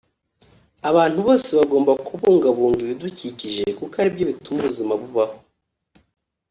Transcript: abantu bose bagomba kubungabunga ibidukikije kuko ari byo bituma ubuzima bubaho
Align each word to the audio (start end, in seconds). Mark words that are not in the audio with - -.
abantu 0.89 1.17
bose 1.27 1.49
bagomba 1.59 1.91
kubungabunga 2.07 2.79
ibidukikije 2.83 3.63
kuko 3.77 3.93
ari 4.01 4.09
byo 4.15 4.23
bituma 4.29 4.57
ubuzima 4.61 4.93
bubaho 5.01 5.37